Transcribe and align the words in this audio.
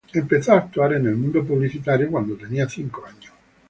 Empezó 0.13 0.53
a 0.53 0.57
actuar 0.57 0.93
en 0.93 1.05
el 1.05 1.15
mundo 1.15 1.45
publicitario 1.45 2.09
cuando 2.09 2.35
tenía 2.35 2.67
cinco 2.67 3.05
años. 3.05 3.31